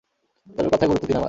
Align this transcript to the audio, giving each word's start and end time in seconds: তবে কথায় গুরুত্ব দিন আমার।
তবে 0.47 0.69
কথায় 0.69 0.87
গুরুত্ব 0.87 1.05
দিন 1.05 1.11
আমার। 1.11 1.19